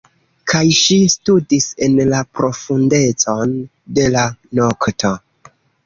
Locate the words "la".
2.15-2.23, 4.19-4.29